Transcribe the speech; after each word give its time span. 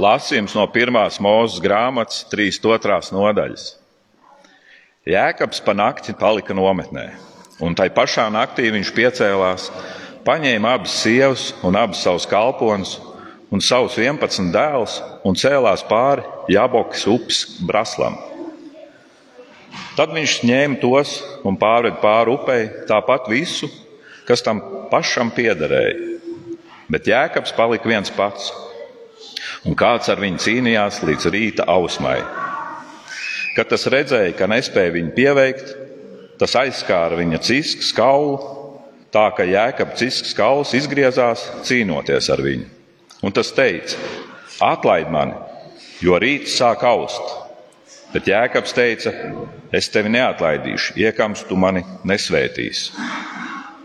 Lasījums 0.00 0.54
no 0.56 0.64
pirmās 0.72 1.18
mūzes 1.20 1.60
grāmatas, 1.60 2.22
3.2. 2.32 3.12
nodaļas. 3.12 3.64
Jēkabs 5.04 5.60
pa 5.66 5.74
nakti 5.76 6.14
palika 6.16 6.54
nometnē, 6.56 7.10
un 7.60 7.74
tai 7.76 7.90
pašā 7.92 8.28
naktī 8.32 8.70
viņš 8.72 8.92
piecēlās, 8.96 9.68
paņēma 10.24 10.76
abas 10.78 10.94
sievas 11.02 11.48
un 11.66 11.76
abus 11.76 12.04
savus 12.06 12.28
kalponus 12.30 12.94
un 13.52 13.60
savus 13.60 13.98
11 14.00 14.52
dēlus 14.54 14.96
un 15.28 15.36
cēlās 15.36 15.84
pāri 15.84 16.24
Jābokas 16.54 17.04
upes 17.10 17.42
braslam. 17.66 18.16
Tad 19.96 20.14
viņš 20.16 20.38
ņēma 20.48 20.80
tos 20.80 21.18
un 21.44 21.58
pārveda 21.60 22.00
pāri 22.00 22.32
upei 22.32 22.62
tāpat 22.88 23.28
visu, 23.28 23.68
kas 24.24 24.40
tam 24.44 24.62
pašam 24.92 25.32
piederēja. 25.36 25.98
Bet 26.92 27.08
Jēkabs 27.08 27.52
palika 27.56 27.88
viens 27.88 28.12
pats 28.12 28.50
un 29.68 29.76
kāds 29.78 30.10
ar 30.12 30.22
viņu 30.22 30.42
cīnījās 30.42 31.02
līdz 31.06 31.28
rīta 31.34 31.66
ausmai. 31.70 32.18
Kad 33.56 33.68
tas 33.68 33.86
redzēja, 33.92 34.32
ka 34.36 34.48
nespēja 34.48 34.94
viņu 34.94 35.14
pieveikt, 35.16 35.74
tas 36.40 36.56
aizskāra 36.58 37.18
viņa 37.20 37.42
cisku 37.44 37.84
skaulu, 37.84 38.38
tā 39.12 39.26
ka 39.36 39.44
jēkab 39.44 39.94
cisks 40.00 40.32
skauls 40.32 40.72
izgriezās 40.76 41.44
cīnoties 41.68 42.30
ar 42.32 42.42
viņu. 42.42 42.66
Un 43.22 43.34
tas 43.36 43.52
teica: 43.54 43.98
Atlaid 44.62 45.10
mani, 45.12 45.36
jo 46.02 46.18
rīts 46.18 46.56
sāk 46.58 46.82
aust. 46.88 47.38
Bet 48.12 48.28
Jēkabs 48.28 48.74
teica: 48.76 49.12
Es 49.72 49.88
tevi 49.88 50.10
neatlaidīšu, 50.12 50.98
iekams 51.00 51.46
tu 51.48 51.56
mani 51.56 51.84
nesvētīsi. 52.08 52.92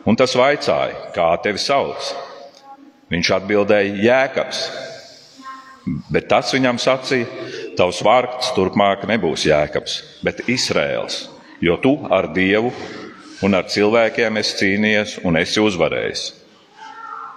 Un 0.07 0.15
tas 0.19 0.33
vaicāja, 0.35 1.11
kā 1.15 1.29
tevi 1.43 1.61
sauc? 1.61 2.11
Viņš 3.11 3.33
atbildēja: 3.37 3.95
Jēkabs. 4.07 4.63
Bet 6.11 6.27
tas 6.31 6.51
viņam 6.55 6.79
sacīja: 6.81 7.27
Tavs 7.77 8.01
vārds 8.05 8.51
turpmāk 8.55 9.05
nebūs 9.09 9.45
jēkabs, 9.47 9.97
bet 10.25 10.43
Izraels, 10.49 11.27
jo 11.63 11.77
tu 11.81 11.93
ar 12.11 12.31
Dievu 12.33 12.71
un 13.45 13.53
ar 13.57 13.67
cilvēkiem 13.69 14.39
esi 14.41 14.57
cīnījies 14.61 15.19
un 15.27 15.37
esi 15.39 15.61
uzvarējis. 15.61 16.23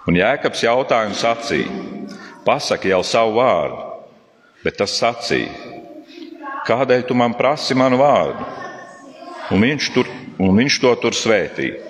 Un 0.09 0.17
Jēkabs 0.17 0.65
jautāja 0.65 1.11
un 1.11 1.19
sacīja: 1.19 1.69
Pasaki 2.47 2.91
jau 2.91 3.03
savu 3.07 3.37
vārdu, 3.39 3.85
bet 4.65 4.81
tas 4.81 4.97
sacīja: 4.97 5.53
Kādēļ 6.67 7.07
tu 7.09 7.17
man 7.19 7.37
prasi 7.37 7.77
manu 7.77 8.01
vārdu? 8.01 8.49
Un 9.51 9.63
viņš, 9.67 9.93
tur, 9.95 10.11
un 10.39 10.57
viņš 10.57 10.81
to 10.83 10.97
tur 11.03 11.17
svētīja. 11.17 11.87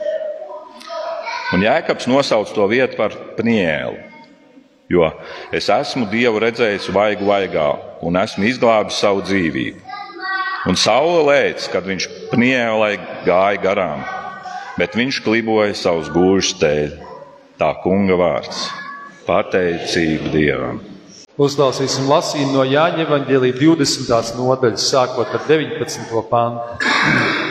Un 1.54 1.64
Jēkabs 1.66 2.06
nosauc 2.10 2.52
to 2.54 2.66
vietu 2.70 2.96
par 2.98 3.14
Pnielu 3.36 4.09
jo 4.90 5.06
es 5.54 5.70
esmu 5.70 6.08
Dievu 6.10 6.42
redzējis 6.42 6.90
vaigu 6.94 7.28
vaigā 7.30 7.68
un 8.02 8.18
esmu 8.18 8.48
izglābis 8.50 8.98
savu 9.00 9.22
dzīvību. 9.26 9.86
Un 10.68 10.76
saule 10.76 11.22
lēc, 11.30 11.70
kad 11.72 11.86
viņš 11.88 12.06
pnielai 12.32 12.98
gāja 13.24 13.60
garām, 13.62 14.02
bet 14.76 14.98
viņš 14.98 15.22
kliboja 15.24 15.76
savus 15.78 16.10
gūžus 16.12 16.58
dēļ. 16.60 16.92
Tā 17.60 17.70
kunga 17.84 18.16
vārds- 18.16 18.66
pateicība 19.28 20.32
Dievam. 20.32 20.80
Uzklausīsim 21.40 22.08
lasījumu 22.08 22.52
no 22.52 22.64
Jāņa 22.68 23.06
Evangelija 23.06 23.56
20. 23.56 24.36
nodaļas, 24.36 24.90
sākot 24.92 25.32
ar 25.32 25.46
19. 25.48 26.20
pantu. 26.28 27.49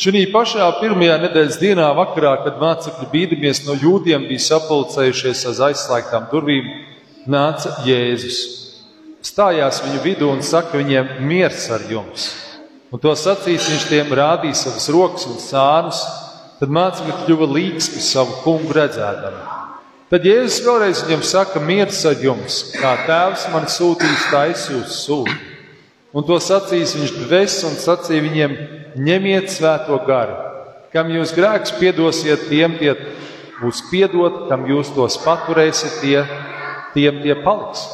Šī 0.00 0.22
pašā 0.32 0.64
pirmajā 0.78 1.18
nedēļas 1.20 1.58
dienā, 1.60 1.90
vakarā, 1.92 2.30
kad 2.40 2.54
mācekļi 2.56 3.08
bīdamies 3.12 3.58
no 3.66 3.74
jūdiem, 3.76 4.22
bija 4.30 4.40
sapulcējušies 4.46 5.42
aiz 5.50 5.60
aizslēgtām 5.66 6.30
durvīm, 6.30 6.70
nāca 7.28 7.74
Jēzus. 7.84 8.38
Stājās 9.20 9.82
viņu 9.84 10.00
vidū 10.06 10.30
un 10.32 10.40
saka 10.40 10.80
viņiem: 10.80 11.20
Miers 11.28 11.68
ar 11.76 11.84
jums! 11.92 12.30
Un 12.88 13.02
to 13.04 13.12
sacīs 13.12 13.68
viņš 13.68 13.86
tiem 13.90 14.16
rādīja 14.16 14.62
savas 14.62 14.88
rokas 14.88 15.28
un 15.28 15.36
sānus, 15.36 16.00
tad 16.62 16.72
mācekļi 16.72 17.18
kļuva 17.26 17.52
līdzīgi 17.58 18.08
savu 18.08 18.40
kungu 18.46 18.80
redzēdami. 18.80 19.44
Tad 20.08 20.24
Jēzus 20.24 20.64
vēlreiz 20.64 21.04
viņam 21.04 21.28
saka: 21.34 21.60
Miers 21.60 22.00
ar 22.08 22.24
jums! 22.24 22.62
Kā 22.80 22.96
tēvs 23.04 23.50
man 23.52 23.68
sūtīs, 23.68 24.30
jūs 24.32 25.04
sūtu. 25.04 25.40
Un 26.16 26.24
to 26.24 26.40
sacīs 26.40 26.96
viņš 26.96 27.18
dvēs 27.20 27.62
un 27.68 27.76
sacīja 27.76 28.30
viņiem: 28.30 28.60
ņemiet 28.98 29.50
svēto 29.52 29.98
garu. 30.06 30.36
Kam 30.90 31.10
jūs 31.14 31.34
grēkus 31.36 31.76
piedosiet, 31.78 32.48
tiem 32.50 32.74
tie 32.80 32.96
būs 33.60 33.84
piedot, 33.90 34.46
kam 34.50 34.66
jūs 34.66 34.90
tos 34.96 35.18
paturēsiet, 35.22 36.00
tie, 36.02 36.24
tiem 36.96 37.20
tie 37.22 37.36
paliks. 37.44 37.84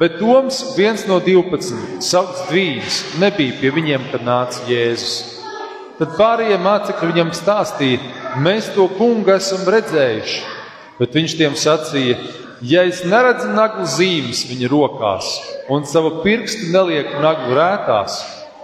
Bet 0.00 0.16
Toms, 0.18 0.60
viens 0.74 1.04
no 1.06 1.20
12, 1.22 2.00
savs 2.02 2.46
dvīņas, 2.48 2.96
nebija 3.22 3.58
pie 3.60 3.70
viņiem, 3.74 4.08
kad 4.10 4.24
nāca 4.26 4.64
Jēzus. 4.66 5.34
Tad 6.00 6.16
pārējie 6.18 6.56
mācekļi 6.58 7.10
viņam 7.12 7.30
stāstīja, 7.38 8.00
mēs 8.42 8.72
to 8.74 8.88
kungu 8.96 9.36
esam 9.36 9.62
redzējuši. 9.70 10.40
Bet 10.98 11.14
viņš 11.14 11.36
tiem 11.38 11.54
sacīja, 11.58 12.16
ja 12.66 12.82
es 12.88 13.04
neredzu 13.06 13.52
naglu 13.54 13.86
zīmes 13.86 14.44
viņa 14.50 14.70
rokās 14.72 15.30
un 15.70 15.86
savu 15.86 16.22
pirkstu 16.24 16.72
nelieku 16.74 17.22
naglu 17.22 17.54
rētās, 17.54 18.18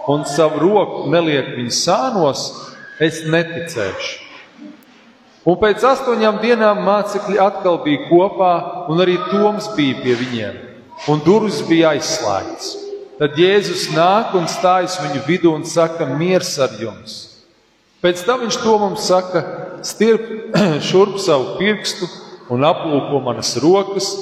un 0.07 0.25
savu 0.25 0.61
roku 0.61 1.05
neliek 1.11 1.53
viņa 1.57 1.75
sānos, 1.75 2.43
es 3.01 3.21
neticēšu. 3.29 4.19
Un 5.41 5.57
pēc 5.57 5.81
astoņām 5.89 6.37
dienām 6.43 6.83
mācekļi 6.85 7.39
atkal 7.41 7.79
bija 7.85 8.05
kopā, 8.09 8.53
un 8.93 9.01
arī 9.01 9.17
Toms 9.31 9.71
bija 9.77 9.97
pie 10.03 10.13
viņiem, 10.19 10.59
un 11.09 11.23
durvis 11.25 11.63
bija 11.65 11.95
aizslēgts. 11.95 12.75
Tad 13.17 13.37
Jēzus 13.37 13.87
nāk 13.93 14.35
un 14.37 14.47
stājas 14.49 14.99
viņu 15.01 15.23
vidū 15.25 15.53
un 15.53 15.65
saka: 15.65 16.05
Miers 16.05 16.53
ar 16.61 16.73
jums! 16.81 17.17
Pēc 18.01 18.21
tam 18.25 18.45
viņš 18.45 18.61
to 18.61 18.77
mums 18.81 19.09
saka: 19.09 19.43
Stirp 19.85 20.29
šurp 20.89 21.17
savu 21.21 21.57
pirkstu 21.57 22.09
un 22.53 22.65
aplūko 22.65 23.21
manas 23.25 23.55
rokas, 23.61 24.13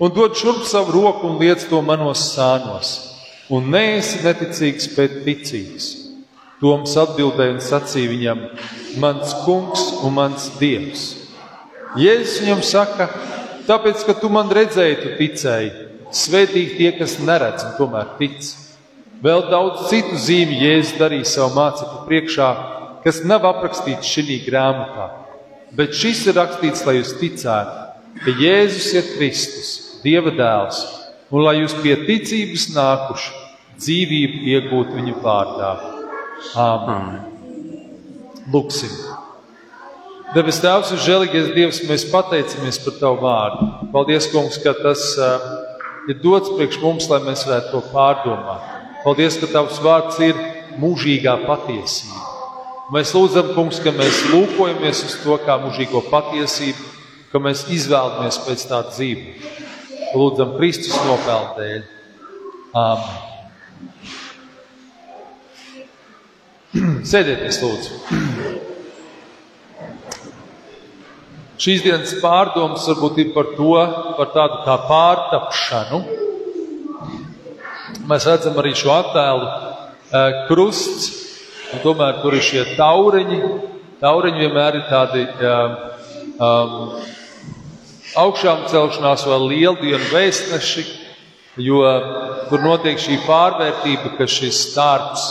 un 0.00 0.12
dod 0.12 0.36
šurp 0.36 0.64
savu 0.68 0.96
roku 0.96 1.28
un 1.28 1.40
liec 1.40 1.64
to 1.68 1.80
manos 1.84 2.30
sānos 2.32 3.11
un 3.52 3.68
neesi 3.72 4.22
neticīgs, 4.24 4.88
bet 4.96 5.20
ticīgs. 5.26 5.90
Toms 6.62 6.94
atbildēja 7.00 7.56
un 7.56 7.62
sacīja 7.64 8.10
viņam: 8.12 8.42
Mans 9.02 9.34
kungs 9.44 9.82
un 10.06 10.14
mans 10.16 10.46
dievs. 10.60 11.08
Jēzus 11.98 12.38
viņam 12.44 12.62
saka, 12.64 13.08
tāpēc, 13.66 14.04
ka 14.06 14.14
tu 14.20 14.30
man 14.32 14.52
redzēji, 14.54 15.00
tu 15.02 15.10
ticēji, 15.18 15.72
svētīgi 16.14 16.78
tie, 16.78 16.92
kas 16.96 17.18
neredz 17.20 17.66
un 17.66 17.74
tomēr 17.80 18.14
tic. 18.20 18.38
Vēl 19.22 19.44
daudz 19.50 19.90
citu 19.90 20.16
zīmju 20.18 20.62
Jēzus 20.62 20.96
darīja 21.02 21.28
savu 21.34 21.58
mācekļu 21.58 22.00
priekšā, 22.08 22.48
kas 23.04 23.20
nav 23.28 23.44
aprakstīts 23.50 24.08
šajā 24.08 24.40
grāmatā. 24.46 25.10
Bet 25.76 25.94
šis 25.96 26.24
ir 26.30 26.38
rakstīts, 26.38 26.86
lai 26.86 26.98
jūs 27.00 27.14
ticētu, 27.20 27.76
ka 28.24 28.38
Jēzus 28.40 28.90
ir 28.96 29.12
Kristus, 29.16 29.70
Dieva 30.02 30.32
dēls, 30.34 30.80
un 31.30 31.44
lai 31.44 31.58
jūs 31.60 31.76
pie 31.84 31.94
ticības 32.06 32.70
nākuši 32.74 33.41
dzīvību 33.82 34.46
iegūt 34.54 34.94
viņa 34.96 35.18
vārdā. 35.24 35.72
Āmen! 36.58 37.18
Lūksim! 38.52 38.94
Debes 40.32 40.62
Tēvs 40.64 40.94
un 40.94 41.00
Žēlīgais 41.04 41.50
Dievs, 41.52 41.82
mēs 41.84 42.06
pateicamies 42.08 42.78
par 42.80 42.94
Tavu 42.96 43.18
vārdu. 43.20 43.66
Paldies, 43.92 44.30
Kungs, 44.32 44.56
ka 44.64 44.72
tas 44.78 45.02
uh, 45.20 45.42
ir 46.08 46.16
dots 46.22 46.54
priekš 46.54 46.78
mums, 46.80 47.08
lai 47.10 47.20
mēs 47.26 47.44
varētu 47.44 47.74
to 47.74 47.82
pārdomāt. 47.92 48.70
Paldies, 49.02 49.36
ka 49.42 49.50
Tavs 49.52 49.80
vārds 49.84 50.20
ir 50.24 50.38
mūžīgā 50.80 51.34
patiesība. 51.44 52.22
Mēs 52.96 53.12
lūdzam, 53.16 53.52
Kungs, 53.56 53.80
ka 53.84 53.92
mēs 53.96 54.22
lūkojamies 54.32 55.02
uz 55.08 55.18
to 55.20 55.36
kā 55.44 55.58
mūžīgo 55.60 56.00
patiesību, 56.08 56.88
ka 57.32 57.42
mēs 57.42 57.66
izvēlamies 57.72 58.40
pēc 58.46 58.64
tā 58.72 58.80
dzīvi. 58.88 59.36
Lūdzam, 60.16 60.56
Kristus 60.56 60.96
nopelnu 61.04 61.52
dēļ. 61.60 61.84
Āmen! 62.72 63.31
Sēdieties, 67.12 67.58
lūdzu. 67.60 68.60
Šīs 71.62 71.82
dienas 71.84 72.14
pārdomas 72.18 72.88
varbūt 72.90 73.18
ir 73.22 73.28
par 73.34 73.52
to, 73.54 73.74
par 74.16 74.30
tādu 74.34 74.62
kā 74.64 74.76
pārtapšanu. 74.88 76.00
Mēs 78.10 78.26
redzam 78.26 78.56
arī 78.58 78.72
šo 78.74 78.90
attēlu 78.96 79.46
eh, 79.46 80.40
krusts, 80.48 81.10
un 81.74 81.84
tomēr 81.84 82.18
tur 82.24 82.34
ir 82.34 82.42
šie 82.42 82.64
taureņi. 82.78 83.38
Taureņi 84.02 84.42
vienmēr 84.42 84.80
ir 84.80 84.88
tādi 84.88 85.22
um, 85.28 85.76
um, 86.42 86.96
augšām 88.24 88.66
celšanās 88.72 89.22
vai 89.28 89.38
lieldienu 89.44 90.08
vēstneši, 90.10 90.86
jo 91.60 91.82
tur 92.48 92.62
notiek 92.64 93.00
šī 93.00 93.18
pārvērtība, 93.26 94.14
ka 94.16 94.28
šis 94.30 94.60
stārps 94.70 95.26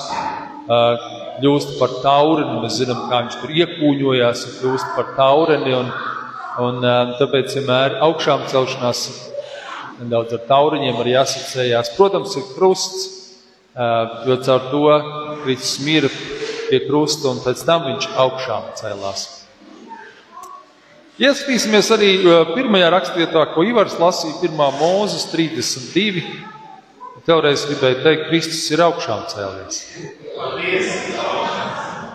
kļūst 1.42 1.78
par 1.80 1.98
taureni. 2.04 2.60
Mēs 2.62 2.78
zinām, 2.82 3.08
kā 3.10 3.24
viņš 3.24 3.40
tur 3.42 3.56
iekūņojās 3.64 4.46
un 4.48 4.56
kļūst 4.60 4.94
par 4.98 5.12
taureni. 5.18 5.74
Un, 5.80 5.92
un, 6.62 6.86
tāpēc 7.18 7.58
vienmēr 7.58 7.98
augšām 8.06 8.46
celšanās 8.52 9.04
nedaudz 10.02 10.38
ar 10.38 10.46
tauriņiem 10.50 11.02
arī 11.02 11.18
asociējās. 11.22 11.94
Protams, 11.98 12.38
ir 12.38 12.48
krusts, 12.56 13.10
jo 14.28 14.40
caur 14.46 14.72
to 14.72 14.86
Kristus 15.44 15.78
mīra 15.86 16.10
pie 16.70 16.82
krusta 16.88 17.32
un 17.32 17.44
pēc 17.44 17.66
tam 17.68 17.88
viņš 17.90 18.12
augšām 18.26 18.74
cēlās. 18.80 19.41
Ieskatīsimies 21.20 21.90
arī 21.92 22.12
pirmajā 22.54 22.88
rakstvietā, 22.94 23.44
ko 23.52 23.66
Ivars 23.68 23.98
lasīja, 24.00 24.38
1. 24.48 24.62
mūzes 24.80 25.26
32. 25.34 26.24
Tevreiz 27.28 27.66
gribēju 27.68 28.00
teikt, 28.06 28.24
Kristus 28.30 28.64
ir 28.72 28.82
augšām 28.86 29.26
cēlies. 29.30 29.82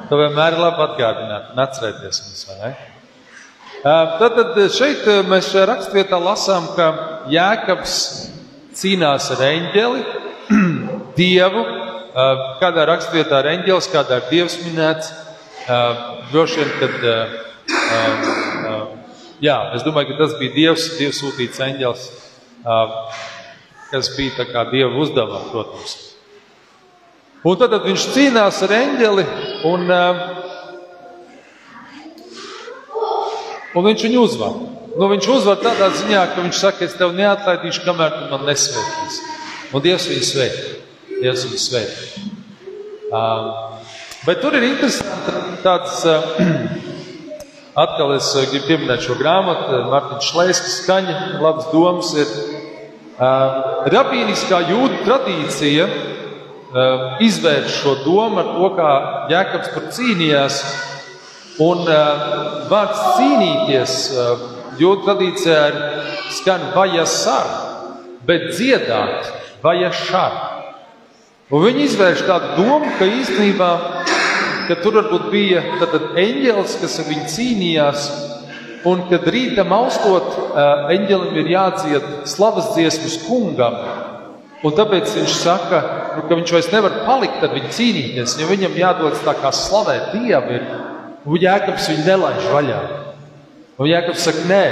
Tev 0.08 0.22
vienmēr 0.22 0.56
ir 0.56 0.62
labi 0.62 0.84
atgādināt 0.86 1.52
un 1.52 1.62
atcerēties 1.66 2.22
mums, 2.24 2.42
vai 2.48 2.56
ne? 2.62 2.72
Tad, 3.84 4.40
tad 4.40 4.58
šeit 4.74 5.04
mēs 5.28 5.52
šajā 5.52 5.68
rakstvietā 5.68 6.18
lasām, 6.22 6.72
ka 6.74 6.90
Jēkabs 7.30 7.96
cīnās 8.80 9.28
ar 9.36 9.44
eņģeli, 9.52 10.04
dievu. 11.20 11.66
Kādā 12.62 12.88
rakstvietā 12.88 13.44
ir 13.44 13.52
eņģelis, 13.58 13.92
kādā 13.92 14.22
ir 14.22 14.30
dievs 14.32 14.56
minēts. 14.64 15.12
Droši 16.32 16.64
vien, 16.64 16.78
kad. 16.80 17.44
Jā, 19.42 19.56
es 19.76 19.84
domāju, 19.84 20.12
ka 20.12 20.22
tas 20.22 20.36
bija 20.40 20.54
dievs, 20.54 20.88
dievs 20.96 21.20
sūtīts 21.20 21.60
eņģelis, 21.66 22.06
kas 23.90 24.10
bija 24.16 24.38
tā 24.38 24.46
kā 24.48 24.64
dieva 24.70 24.94
uzdevuma, 25.02 25.42
protams. 25.52 25.98
Un 27.46 27.58
tad, 27.60 27.70
tad 27.74 27.84
viņš 27.86 28.08
cīnās 28.14 28.62
ar 28.64 28.72
eņģeli 28.74 29.26
un 29.68 29.92
un 33.76 33.84
viņš 33.84 34.06
viņu 34.08 34.24
uzvar. 34.24 34.56
Nu, 34.96 35.10
viņš 35.12 35.26
uzvar 35.28 35.58
tādā 35.60 35.90
ziņā, 35.92 36.22
ka 36.32 36.40
viņš 36.40 36.58
saka, 36.62 36.86
es 36.86 36.96
tev 36.96 37.12
neatlaidīšu, 37.18 37.84
kamēr 37.84 38.14
tu 38.16 38.30
man 38.30 38.46
nesvētīsi. 38.48 39.26
Un 39.76 39.84
Dievs 39.84 40.06
viņu 40.08 40.24
svētī. 40.24 40.70
Dievs 41.20 41.44
viņu 41.44 41.60
svētī. 41.60 42.24
Um, 43.12 43.50
bet 44.24 44.40
tur 44.40 44.56
ir 44.56 44.64
interesanti 44.70 45.60
tāds, 45.66 46.00
uh, 46.08 46.24
atkal 47.76 48.14
es 48.16 48.32
uh, 48.34 48.46
gribu 48.50 48.70
pieminēt 48.72 49.04
šo 49.06 49.18
grāmatu, 49.20 49.68
uh, 49.70 49.86
Mārtiņš 49.92 50.30
Šlēskis 50.32 50.80
skaņa, 50.82 51.16
labas 51.44 51.70
domas 51.74 52.12
ir. 52.16 52.34
Uh, 53.16 53.86
rabīniskā 53.88 54.60
jūda 54.72 55.00
tradīcija 55.06 55.88
izvērš 57.24 57.76
šo 57.78 57.92
domu 58.02 58.42
ar 58.42 58.48
to, 58.52 58.68
kā 58.76 58.88
Jēkabs 59.30 59.70
tur 59.72 59.86
cīnījās 59.94 60.58
Un 61.62 61.86
vārds 62.68 62.98
cīnīties, 63.16 63.92
jūtu 64.76 65.06
tradīcijā 65.06 65.60
ir 65.70 65.78
skan 66.36 66.66
vajasar, 66.74 67.46
bet 68.28 68.50
dziedāt 68.50 69.30
vajašar. 69.64 70.36
Un 71.48 71.64
viņi 71.64 71.86
izvērš 71.86 72.26
tādu 72.28 72.50
domu, 72.58 72.90
ka 72.98 73.08
īstenībā, 73.08 73.70
ka 74.68 74.78
tur 74.82 74.98
varbūt 75.00 75.28
bija 75.32 75.62
eņģelis, 76.18 76.78
kas 76.82 76.98
ar 77.02 77.08
viņu 77.10 77.28
cīnījās, 77.32 78.08
un 78.86 79.06
kad 79.10 79.26
rītam 79.32 79.72
austot, 79.74 80.34
uh, 80.36 80.90
eņģelim 80.94 81.38
ir 81.42 81.54
jādzied 81.54 82.10
slavas 82.28 82.72
dziesmas 82.74 83.18
kungam. 83.26 83.78
Un 84.64 84.74
tāpēc 84.74 85.10
viņš 85.12 85.34
saka, 85.36 85.80
nu, 86.16 86.24
ka 86.26 86.38
viņš 86.38 86.52
vairs 86.54 86.70
nevar 86.72 87.02
palikt 87.06 87.42
ar 87.44 87.52
viņu 87.54 87.72
cīnīties, 87.76 88.38
jo 88.40 88.48
viņam 88.48 88.78
jādodas 88.78 89.24
tā 89.26 89.36
kā 89.38 89.52
slavēt 89.54 90.14
Dievu. 90.14 90.60
Un 91.26 91.42
Jēkabs 91.42 91.90
viņu 91.90 92.06
nelaiž 92.06 92.48
vaļā. 92.54 92.80
Un 93.76 93.90
Jēkabs 93.90 94.24
saka, 94.24 94.46
nē. 94.48 94.64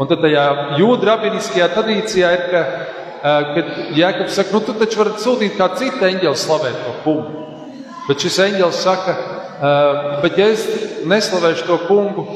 Un 0.00 0.08
tad 0.08 0.22
tajā 0.24 0.44
jūdu 0.80 1.08
rabiniskajā 1.10 1.68
tradīcijā 1.74 2.32
ir, 2.38 2.44
ka, 2.48 2.62
kad 3.52 3.72
Jēkabs 3.98 4.38
saka, 4.38 4.54
nu 4.56 4.62
tu 4.64 4.76
taču 4.80 5.02
vari 5.02 5.14
sūtīt 5.20 5.58
kā 5.58 5.68
citu 5.76 6.08
eņģeli 6.08 6.42
slavēt 6.46 6.78
to 6.86 6.94
kungu. 7.04 7.51
Bet 8.08 8.22
šis 8.24 8.38
eņģelis 8.42 8.82
saka, 8.82 9.14
bet 10.24 10.38
ja 10.40 10.48
es 10.50 10.66
neslavēšu 11.06 11.66
to 11.68 11.78
kungu, 11.86 12.26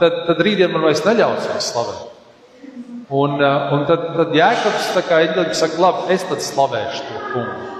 tad, 0.00 0.22
tad 0.28 0.40
rītdien 0.40 0.72
man 0.72 0.86
vairs 0.86 1.04
neļaus 1.04 1.50
viņu 1.50 1.64
slavēt. 1.66 2.04
Un, 3.06 3.36
un 3.38 3.84
tad, 3.86 4.08
tad 4.16 4.32
Jēkabs 4.34 4.90
tā 4.96 5.04
kā 5.06 5.20
eņģelis 5.28 5.60
saka, 5.62 5.78
labi, 5.82 6.08
es 6.16 6.24
tad 6.26 6.42
slavēšu 6.42 7.04
to 7.06 7.20
kungu. 7.34 7.72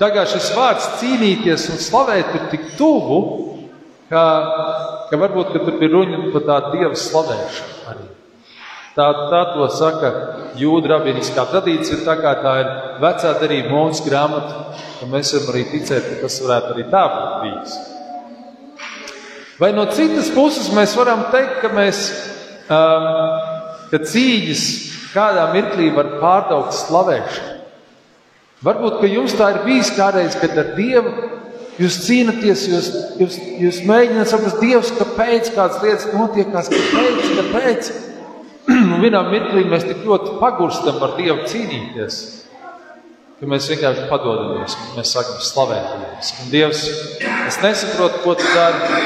Tagad 0.00 0.30
šis 0.32 0.52
vārds 0.56 0.86
cīnīties 1.00 1.66
un 1.74 1.80
slavēt 1.82 2.36
ir 2.36 2.46
tik 2.52 2.70
tuvu, 2.78 3.18
ka, 4.12 4.22
ka 5.10 5.18
varbūt 5.20 5.52
ka 5.54 5.64
tur 5.66 5.76
bija 5.80 5.92
runa 5.92 6.30
par 6.32 6.46
tādu 6.46 6.78
dievu 6.78 6.96
slavēšanu. 6.96 7.76
Arī. 7.92 8.09
Tā, 8.90 9.06
tā 9.30 9.40
to 9.52 9.66
saka 9.70 10.08
jūda 10.58 10.96
rabiniskā 10.96 11.44
tradīcija, 11.52 12.00
tā 12.02 12.16
kā 12.18 12.32
tā 12.42 12.54
ir 12.62 12.70
vecā 13.02 13.34
darījuma 13.38 13.70
mūža 13.70 14.06
grāmata, 14.08 14.64
ka 14.98 15.06
mēs 15.12 15.30
varam 15.36 15.52
arī 15.52 15.62
ticēt, 15.70 16.08
ka 16.08 16.18
tas 16.24 16.38
varētu 16.42 16.74
arī 16.74 16.86
tā 16.90 17.04
būt 17.12 17.36
bijis. 17.44 17.76
Vai 19.60 19.70
no 19.76 19.84
citas 19.94 20.32
puses 20.34 20.72
mēs 20.74 20.96
varam 20.98 21.28
teikt, 21.30 21.60
ka, 21.62 21.70
mēs, 21.76 22.02
um, 22.66 23.08
ka 23.92 24.02
cīņas 24.10 24.66
kādā 25.14 25.46
mirklī 25.54 25.92
var 25.94 26.16
pārdaugt 26.18 26.74
slavēšanu? 26.80 27.58
Varbūt, 28.66 28.98
ka 29.00 29.08
jums 29.08 29.38
tā 29.38 29.54
ir 29.54 29.62
bijis 29.68 29.94
kādreiz, 29.96 30.34
kad 30.40 30.58
ar 30.58 30.74
Dievu 30.74 31.14
Jūs 31.80 31.96
cīnāties, 32.04 32.66
jūs, 32.68 32.88
jūs, 33.16 33.36
jūs 33.62 33.76
mēģināt 33.88 34.28
saprast, 34.28 34.58
Dievs, 34.60 34.90
kāpēc 34.98 35.48
kādas 35.54 35.78
lietas 35.80 36.10
notiekās, 36.12 36.68
kāpēc, 36.68 37.30
kāpēc. 37.38 37.92
Vienā 39.00 39.22
mirklī 39.28 39.64
mēs 39.68 39.86
tik 39.88 40.02
ļoti 40.06 40.36
pagurstam 40.40 41.00
ar 41.04 41.14
Dievu 41.16 41.46
cīnīties, 41.48 42.18
ka 43.40 43.48
mēs 43.48 43.68
vienkārši 43.72 44.08
padodamies, 44.10 44.76
mēs 44.96 45.14
sākam 45.14 45.38
slavēt 45.44 45.86
Dievu. 45.94 46.34
Un 46.44 46.50
Dievs, 46.52 46.82
es 47.48 47.60
nesaprotu, 47.64 48.20
ko 48.24 48.34
tu 48.40 48.50
dari, 48.54 49.00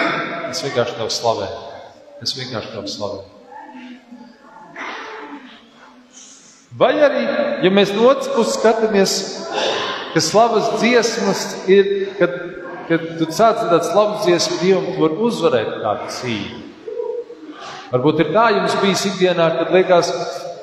es 0.50 0.64
vienkārši 0.66 0.98
tev 0.98 1.12
slavēju. 1.14 1.62
Es 2.24 2.34
vienkārši 2.38 2.74
tev 2.74 2.90
slavēju. 2.90 3.30
Vai 6.74 6.94
arī, 7.06 7.22
ja 7.62 7.70
mēs 7.70 7.94
no 7.94 8.08
otras 8.10 8.32
puses 8.34 8.58
skatāmies, 8.58 9.14
ka 10.10 10.22
slavas 10.22 10.72
dziesmas 10.80 11.46
ir, 11.70 11.92
kad 12.18 12.34
kad 12.88 13.04
tu 13.18 13.28
sāc 13.32 13.60
dzirdēt 13.62 13.88
slavas 13.88 14.26
dziesmu 14.26 14.60
Dievam, 14.60 14.86
tu 14.92 15.04
vari 15.04 15.20
uzvarēt 15.28 15.72
kādu 15.80 16.10
cīņu. 16.18 16.63
Varbūt 17.94 18.24
ir 18.24 18.30
tā 18.34 18.48
jums 18.50 18.72
bijis 18.82 19.04
ikdienā, 19.06 19.44
kad 19.54 19.68
liekas, 19.70 20.08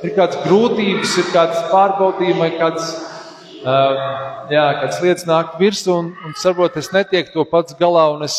ir 0.04 0.12
kādas 0.18 0.42
grūtības, 0.44 1.13
ir 1.22 1.30
kādas 1.31 1.62
pārbaudījumi, 1.69 2.50
kādas, 2.60 2.90
uh, 3.61 4.02
jā, 4.52 4.66
kādas 4.81 4.97
lietas 5.00 5.28
nāk 5.30 5.54
virsū, 5.61 5.94
un, 5.95 6.09
un 6.28 6.35
varbūt 6.35 6.76
es 6.81 6.90
netieku 6.92 7.31
to 7.31 7.45
pats 7.47 7.78
galā, 7.80 8.09
un 8.11 8.26
es 8.28 8.35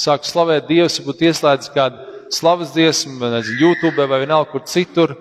sāku 0.00 0.30
slavēt 0.30 0.64
Dievu, 0.70 0.88
varbūt 0.94 1.26
ieslēdzu 1.28 1.74
kādu 1.74 2.06
slavas 2.32 2.72
dziesmu, 2.72 3.18
vai 3.20 3.42
YouTube 3.60 4.06
vai 4.08 4.22
vienalga 4.22 4.48
kur 4.54 4.64
citur, 4.64 5.12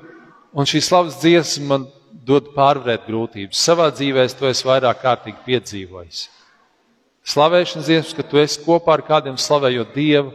un 0.56 0.70
šī 0.70 0.80
slavas 0.80 1.20
dziesma 1.20 1.68
man 1.68 1.90
dod 2.24 2.54
pārvarēt 2.56 3.10
grūtības. 3.10 3.60
Savā 3.60 3.90
dzīvē 3.92 4.24
es 4.30 4.38
to 4.40 4.48
esmu 4.48 4.72
vairāk 4.72 5.02
kārtīgi 5.04 5.44
piedzīvojis. 5.50 6.30
Slavēšanas 7.28 7.92
dziesmas, 7.92 8.16
ka 8.16 8.24
tu 8.24 8.40
esi 8.40 8.64
kopā 8.64 8.96
ar 8.96 9.04
kādiem 9.04 9.36
slavējot 9.36 9.92
Dievu, 10.00 10.32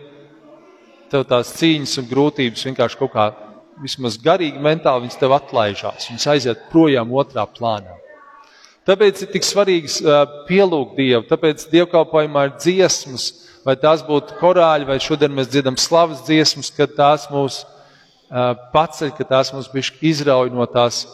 tev 1.10 1.26
tās 1.28 1.52
cīņas 1.58 1.98
un 2.02 2.08
grūtības 2.10 2.64
vienkārši 2.68 2.98
kaut 3.00 3.12
kā 3.14 3.26
vismaz 3.82 4.16
garīgi, 4.20 4.60
mentāli 4.62 5.04
viņas 5.04 5.20
tev 5.20 5.34
atlaižās, 5.36 6.08
viņas 6.10 6.28
aiziet 6.32 6.66
projām 6.72 7.12
otrā 7.12 7.44
plānā. 7.48 7.96
Tāpēc 8.86 9.24
ir 9.24 9.32
tik 9.34 9.44
svarīgi 9.44 9.90
pielūgt 10.46 10.94
Dievu, 10.96 11.24
tāpēc 11.26 11.66
dievkalpojumā 11.72 12.44
ir 12.46 12.52
dziesmas, 12.62 13.24
vai 13.66 13.74
tās 13.82 14.04
būtu 14.06 14.38
korāļi, 14.38 14.86
vai 14.86 15.00
šodien 15.02 15.34
mēs 15.34 15.50
dziedam 15.50 15.78
slavas 15.80 16.22
dziesmas, 16.28 16.70
kad 16.74 16.94
tās 16.94 17.26
mūs 17.32 17.64
paceļ, 18.72 19.12
ka 19.18 19.26
tās 19.26 19.50
mūs 19.54 19.70
izrauj 20.06 20.52
no 20.54 20.66
tās 20.70 21.04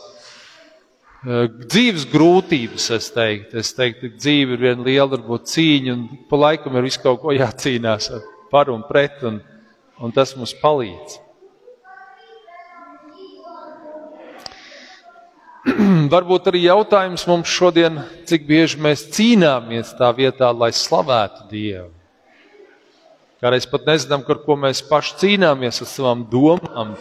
dzīves 1.22 2.04
grūtības, 2.10 2.90
es 2.96 3.08
teiktu. 3.14 3.60
Es 3.62 3.72
teiktu, 3.76 4.10
ka 4.10 4.20
dzīve 4.20 4.56
ir 4.56 4.64
viena 4.66 4.86
liela 4.86 5.08
varbūt, 5.14 5.48
cīņa, 5.52 5.94
un 5.94 6.22
pa 6.28 6.40
laikam 6.40 6.76
ir 6.76 6.88
visu 6.88 7.00
kaut 7.02 7.22
ko 7.22 7.34
jācīnās 7.36 8.10
par 8.52 8.72
un 8.72 8.82
pret, 8.88 9.22
un, 9.24 9.40
un 10.02 10.10
tas 10.14 10.34
mums 10.36 10.52
palīdz. 10.58 11.20
Varbūt 16.12 16.50
arī 16.50 16.64
jautājums 16.66 17.22
mums 17.30 17.50
šodien, 17.50 18.02
cik 18.26 18.48
bieži 18.48 18.82
mēs 18.82 19.06
cīnāmies 19.14 19.94
tā 19.98 20.10
vietā, 20.16 20.50
lai 20.50 20.72
slavētu 20.74 21.46
Dievu. 21.52 21.92
Kādreiz 23.42 23.66
pat 23.66 23.86
nezinām, 23.86 24.22
ar 24.30 24.38
ko 24.42 24.54
mēs 24.58 24.82
paši 24.86 25.16
cīnāmies 25.22 25.80
ar 25.82 25.88
savām 25.90 26.26
domām. 26.30 26.92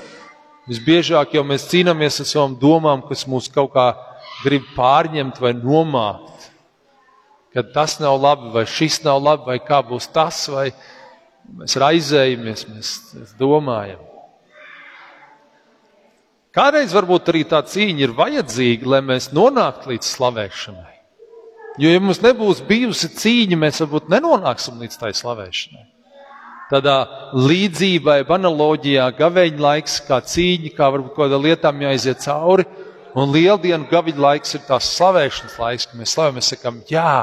Visbiežāk 0.70 1.36
jau 1.38 1.44
mēs 1.46 1.68
cīnāmies 1.70 2.22
ar 2.22 2.30
savām 2.30 2.56
domām, 2.62 3.04
kas 3.06 3.28
mūs 3.30 3.50
kaut 3.54 3.74
kādā 3.76 3.98
grib 4.42 4.66
pārņemt 4.78 5.42
vai 5.42 5.54
nomākt. 5.58 6.50
Kad 7.54 7.74
tas 7.76 7.98
nav 8.00 8.16
labi, 8.22 8.50
vai 8.54 8.64
šis 8.70 9.02
nav 9.04 9.20
labi, 9.22 9.50
vai 9.50 9.58
kā 9.62 9.82
būs 9.86 10.08
tas, 10.14 10.46
vai 10.50 10.70
mēs 11.62 11.76
raizējamies, 11.80 12.66
mēs, 12.72 12.94
domājam. 13.40 14.02
Kādreiz 16.52 16.92
varbūt 16.92 17.30
arī 17.32 17.46
tā 17.48 17.62
cīņa 17.64 18.04
ir 18.04 18.16
vajadzīga, 18.16 18.90
lai 18.96 19.00
mēs 19.08 19.30
nonāktu 19.32 19.94
līdz 19.94 20.10
slavēšanai. 20.18 20.98
Jo, 21.80 21.94
ja 21.94 22.02
mums 22.04 22.20
nebūs 22.20 22.60
bijusi 22.68 23.08
cīņa, 23.16 23.60
mēs 23.60 23.80
varbūt 23.86 24.12
nenonāksim 24.12 24.82
līdz 24.84 25.00
tai 25.00 25.14
slavēšanai. 25.16 25.86
Tādā 26.72 26.98
līdzībā, 27.36 28.22
analoģijā, 28.32 29.10
gaveņa 29.16 29.64
laiks, 29.64 29.98
kā 30.08 30.20
cīņa, 30.24 30.74
kā 30.76 30.88
varbūt 30.92 31.16
kādām 31.16 31.44
lietām 31.48 31.84
jāiziet 31.84 32.24
cauri, 32.24 32.68
un 33.16 33.32
lieldienu 33.32 33.88
gaveņa 33.92 34.24
laiks 34.26 34.56
ir 34.56 34.64
tās 34.68 34.92
slavēšanas 34.98 35.58
laiks, 35.60 35.88
kad 35.88 36.00
mēs 36.00 36.16
slavējam, 36.16 36.38
mēs 36.40 36.52
sakām, 36.54 36.84
jā, 36.92 37.16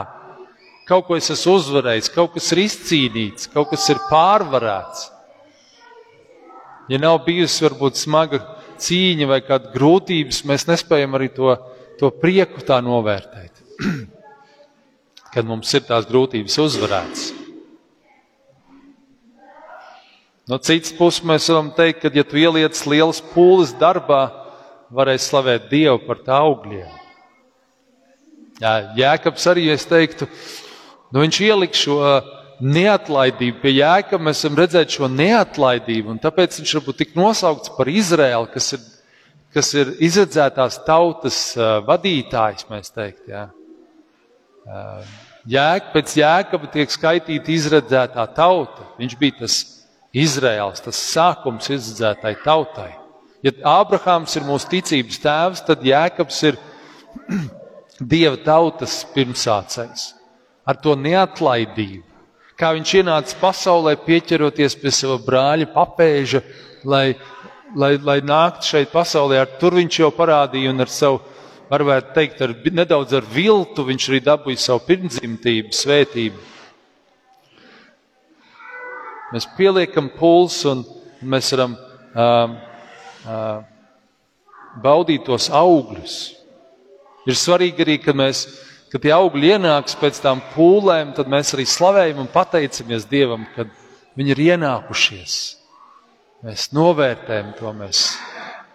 kaut 0.89 1.07
ko 1.07 1.17
es 1.19 1.29
esmu 1.33 1.59
uzvarējis, 1.59 2.11
kaut 2.15 2.35
kas 2.37 2.49
ir 2.55 2.65
izcīnīts, 2.65 3.51
kaut 3.53 3.71
kas 3.73 3.85
ir 3.93 4.01
pārvarēts. 4.09 5.09
Ja 6.89 7.01
nav 7.03 7.21
bijusi 7.27 7.67
varbūt 7.67 8.01
smaga 8.01 8.41
cīņa 8.81 9.27
vai 9.29 9.43
kāda 9.45 9.73
grūtības, 9.75 10.45
mēs 10.49 10.65
nespējam 10.71 11.19
arī 11.19 11.29
to, 11.35 11.53
to 12.01 12.09
prieku 12.23 12.65
tā 12.65 12.81
novērtēt. 12.85 13.65
Kad 15.35 15.45
mums 15.45 15.75
ir 15.77 15.85
tās 15.85 16.09
grūtības 16.09 16.57
uzvarētas. 16.65 17.27
No 20.49 20.57
citas 20.65 20.95
puses, 20.97 21.21
mēs 21.29 21.51
varam 21.53 21.69
teikt, 21.77 22.01
ka, 22.01 22.11
ja 22.17 22.25
tu 22.25 22.39
ieliec 22.41 22.79
lielas 22.89 23.19
pūles 23.35 23.75
darbā, 23.77 24.31
varēs 24.89 25.27
slavēt 25.29 25.67
Dievu 25.69 25.99
par 26.07 26.23
tā 26.25 26.39
augļiem. 26.41 26.95
Jā, 28.63 28.73
Jēkabs 28.97 29.45
arī, 29.53 29.67
es 29.75 29.85
teiktu, 29.87 30.25
nu 31.13 31.25
viņš 31.25 31.41
ielika 31.47 31.79
šo 31.79 31.99
neatlaidību. 32.59 33.61
Pie 33.63 33.75
jēga 33.77 34.19
mēs 34.21 34.43
esam 34.43 34.59
redzējuši 34.59 34.99
šo 34.99 35.11
neatlaidību, 35.13 36.15
un 36.15 36.21
tāpēc 36.23 36.59
viņš 36.61 36.75
varbūt 36.79 37.01
tik 37.03 37.15
nosaukts 37.19 37.73
par 37.77 37.91
Izraēlu, 37.91 38.51
kas 38.53 38.73
ir, 38.75 38.85
kas 39.55 39.73
ir 39.79 39.95
izredzētās 40.05 40.81
tautas 40.87 41.41
uh, 41.57 41.79
vadītājs, 41.87 42.67
mēs 42.71 42.93
teikt. 42.95 43.25
Jā. 43.31 43.47
Uh, 44.69 45.17
jēga, 45.49 45.93
pēc 45.95 46.17
jēkaba 46.19 46.71
tiek 46.75 46.93
skaitīta 46.93 47.55
izredzētā 47.55 48.27
tauta. 48.37 48.89
Viņš 48.99 49.19
bija 49.21 49.45
tas 49.45 49.61
Izraēls, 50.19 50.83
tas 50.85 51.05
sākums 51.13 51.71
izredzētai 51.71 52.35
tautai. 52.43 52.91
Ja 53.45 53.55
Ābrahāms 53.79 54.35
ir 54.35 54.43
mūsu 54.49 54.67
ticības 54.73 55.21
tēvs, 55.23 55.63
tad 55.69 55.85
Jēkabs 55.87 56.43
ir 56.49 56.59
Dieva 57.99 58.39
tautas 58.43 59.05
pirmsācējs 59.15 60.18
ar 60.69 60.77
to 60.83 60.95
neatlaidību 60.99 62.09
kā 62.59 62.73
viņš 62.75 62.95
ienāca 63.01 63.39
pasaulē, 63.39 63.95
pieķeroties 64.03 64.75
pie 64.81 64.93
sava 64.95 65.19
brāļa 65.23 65.69
papēža, 65.71 66.43
lai, 66.89 67.15
lai, 67.79 67.93
lai 68.03 68.19
nāktu 68.25 68.73
šeit 68.73 68.91
pasaulē. 68.91 69.43
Ar 69.45 69.53
tur 69.61 69.79
viņš 69.79 70.01
jau 70.03 70.11
parādīja 70.15 70.73
un 70.73 70.83
ar 70.83 70.91
savu, 70.91 71.21
varētu 71.71 72.15
teikt, 72.17 72.43
ar, 72.43 72.55
nedaudz 72.81 73.15
ar 73.15 73.27
viltu 73.31 73.87
viņš 73.87 74.09
arī 74.11 74.23
dabūja 74.27 74.65
savu 74.65 74.83
pirmdzimtību, 74.89 75.75
svētību. 75.77 76.47
Mēs 79.29 79.45
pieliekam 79.59 80.09
pulsu 80.17 80.73
un 80.73 80.87
mēs 81.29 81.53
varam 81.53 81.75
uh, 81.77 82.55
uh, 83.29 83.59
baudīt 84.83 85.27
tos 85.29 85.51
augļus. 85.53 86.17
Ir 87.29 87.37
svarīgi 87.37 87.85
arī, 87.85 87.99
ka 88.01 88.15
mēs 88.17 88.47
kad 88.93 89.05
tie 89.05 89.13
augļi 89.15 89.55
ienāks 89.57 89.97
pēc 90.01 90.21
tam 90.25 90.41
pūlēm, 90.55 91.13
tad 91.17 91.29
mēs 91.31 91.53
arī 91.57 91.67
slavējam 91.69 92.23
un 92.25 92.31
pateicamies 92.33 93.07
Dievam, 93.11 93.45
kad 93.55 93.71
viņi 94.19 94.35
ir 94.35 94.43
ienākušies. 94.53 95.37
Mēs 96.47 96.69
novērtējam 96.77 97.53
to, 97.59 97.73
mēs 97.75 98.03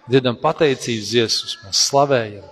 dzirdam 0.10 0.38
pateicības 0.42 1.14
Jēzus, 1.16 1.58
mēs 1.64 1.86
slavējam. 1.90 2.46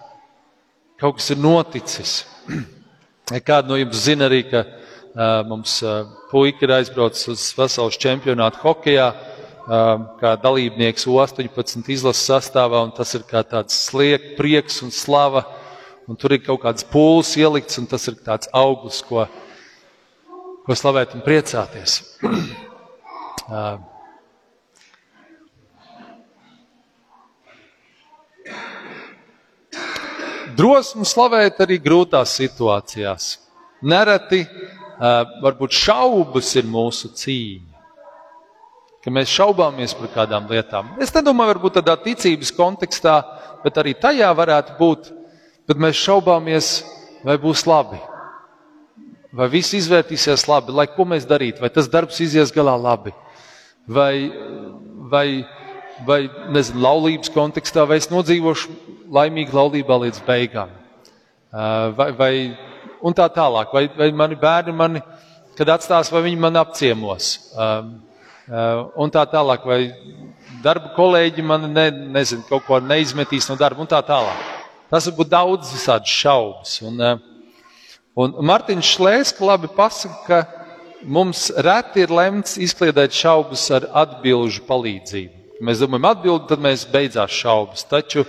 Kaut 1.02 1.18
kas 1.20 1.32
ir 1.34 1.42
noticis. 1.42 2.16
Kāda 3.48 3.68
no 3.70 3.78
jums 3.80 4.06
zina 4.06 4.28
arī, 4.30 4.44
ka 4.48 4.64
uh, 4.64 5.42
mums 5.48 5.78
uh, 5.86 6.06
puika 6.32 6.66
ir 6.68 6.76
aizbraucis 6.80 7.30
uz 7.32 7.46
pasaules 7.58 8.00
čempionātu 8.02 8.62
hokejā, 8.64 9.08
uh, 9.12 9.94
kā 10.22 10.36
dalībnieks 10.42 11.08
18 11.08 11.92
izlases 11.94 12.28
sastāvā, 12.28 12.84
un 12.88 12.94
tas 12.96 13.14
ir 13.18 13.26
kā 13.28 13.44
tāds 13.48 13.78
sliek, 13.88 14.34
prieks 14.40 14.82
un 14.86 14.94
slava 14.96 15.46
un 16.08 16.16
tur 16.18 16.34
ir 16.36 16.42
kaut 16.46 16.62
kāds 16.64 16.86
pūlis 16.88 17.36
ielikts, 17.40 17.78
un 17.82 17.86
tas 17.90 18.08
ir 18.10 18.16
tāds 18.26 18.50
auglis, 18.56 19.02
ko, 19.06 19.28
ko 20.66 20.78
slavēt 20.78 21.16
un 21.18 21.22
priecāties. 21.26 22.02
Drosmu 30.58 31.06
slavēt 31.08 31.62
arī 31.64 31.78
grūtās 31.82 32.36
situācijās. 32.38 33.28
Nereti 33.82 34.44
varbūt 35.42 35.74
šaubas 35.74 36.52
ir 36.60 36.68
mūsu 36.70 37.10
cīņa. 37.18 37.70
Ka 39.02 39.10
mēs 39.10 39.32
šaubāmies 39.34 39.96
par 39.98 40.12
kādām 40.14 40.46
lietām. 40.52 40.92
Es 41.02 41.10
nedomāju, 41.16 41.56
varbūt 41.56 41.80
tādā 41.80 41.96
ticības 42.04 42.52
kontekstā, 42.54 43.16
bet 43.64 43.80
arī 43.82 43.96
tajā 43.98 44.30
varētu 44.38 44.76
būt 44.78 45.10
Tad 45.70 45.82
mēs 45.82 46.00
šaubāmies, 46.02 46.72
vai 47.26 47.38
būs 47.42 47.66
labi. 47.70 48.00
Vai 49.32 49.48
viss 49.52 49.76
izvērtīsies 49.78 50.48
labi, 50.50 50.74
lai 50.76 50.88
ko 50.92 51.06
mēs 51.08 51.28
darītu, 51.30 51.62
vai 51.64 51.70
tas 51.72 51.88
darbs 51.88 52.20
izies 52.20 52.52
galā 52.52 52.74
labi, 52.76 53.14
vai, 53.88 54.28
vai, 55.14 55.28
vai 56.08 56.26
nezinu, 56.52 56.82
laulības 56.84 57.32
kontekstā, 57.32 57.86
vai 57.88 58.02
es 58.02 58.10
nodzīvošu 58.12 58.76
laimīgi 59.12 59.56
laulībā 59.56 60.02
līdz 60.04 60.20
beigām. 60.28 60.76
Vai, 61.96 62.10
vai, 62.18 62.34
un 63.00 63.16
tā 63.16 63.30
tālāk, 63.32 63.72
vai, 63.72 63.86
vai 63.96 64.12
mani 64.16 64.36
bērni 64.40 64.76
mani, 64.76 65.02
kad 65.56 65.72
atstās, 65.78 66.12
vai 66.12 66.26
viņi 66.28 66.40
mani 66.42 66.60
apciemos. 66.60 67.32
Un 68.52 69.14
tā 69.16 69.24
tālāk, 69.32 69.64
vai 69.64 69.82
darba 70.64 70.92
kolēģi 70.98 71.46
mani 71.46 71.72
ne, 71.72 71.88
nezinu, 72.20 72.44
kaut 72.50 72.68
ko 72.68 72.84
neizmetīs 72.84 73.48
no 73.48 73.56
darba, 73.60 73.80
un 73.84 73.92
tā 73.92 74.04
tālāk. 74.04 74.61
Tas 74.92 75.08
var 75.08 75.16
būt 75.22 75.30
daudz 75.32 75.72
visādi 75.72 76.12
šaubas. 76.12 76.74
Un, 76.84 77.00
eh, 77.00 77.20
un 78.20 78.34
Mārtiņš 78.44 78.96
Šlēska 78.98 79.46
labi 79.48 79.70
pasaka, 79.72 80.18
ka 80.28 80.40
mums 81.04 81.50
reti 81.56 82.04
ir 82.04 82.12
lemts 82.12 82.58
izkliedēt 82.60 83.16
šaubas 83.16 83.64
ar 83.72 83.88
atbilžu 84.04 84.66
palīdzību. 84.68 85.38
Mēs 85.62 85.80
domājam 85.80 86.10
atbildi, 86.12 86.48
tad 86.50 86.60
mēs 86.60 86.84
beidzās 86.92 87.32
šaubas. 87.32 87.86
Taču 87.88 88.26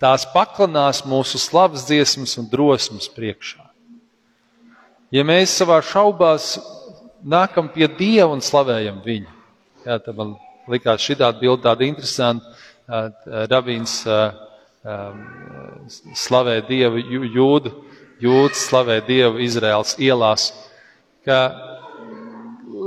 tās 0.00 0.24
paklanās 0.32 1.02
mūsu 1.04 1.38
slavas 1.38 1.84
dziesmas 1.84 2.36
un 2.38 2.48
drosmas 2.48 3.08
priekšā. 3.12 3.64
Ja 5.12 5.22
mēs 5.22 5.52
savā 5.54 5.82
šaubās 5.84 6.56
nākam 7.22 7.68
pie 7.72 7.88
Dieva 7.88 8.32
un 8.32 8.40
slavējam 8.40 9.02
viņu, 9.04 9.30
jā, 9.84 9.98
tad 10.02 10.16
man 10.16 10.34
likās 10.70 11.04
šī 11.04 11.18
tāda 11.20 11.38
bilde 11.40 11.62
tāda 11.66 11.86
interesanta. 11.86 12.56
Rabīns 13.50 14.04
um, 14.86 15.22
slavē 16.16 16.60
Dievu, 16.68 17.02
jūdu, 17.34 17.72
jūdas 18.22 18.66
slavē 18.68 19.00
Dievu 19.06 19.42
Izraels 19.44 19.96
ielās. 20.02 20.50
Ka 21.26 21.38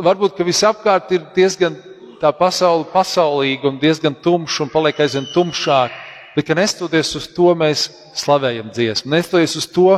varbūt, 0.06 0.38
ka 0.38 0.48
visapkārt 0.48 1.12
ir 1.16 1.26
diezgan 1.36 1.76
tā 2.20 2.32
pasaule 2.36 2.88
pasaulīga 2.92 3.70
un 3.70 3.80
diezgan 3.80 4.16
tumša 4.24 4.66
un 4.66 4.72
paliek 4.72 5.00
aizvien 5.00 5.28
tumšāk, 5.34 5.96
bet, 6.36 6.46
ka 6.48 6.58
nestoties 6.58 7.16
uz 7.20 7.28
to, 7.36 7.52
mēs 7.58 7.90
slavējam 8.18 8.72
dziesmu. 8.76 9.12
Nestoties 9.16 9.58
uz 9.60 9.68
to, 9.72 9.92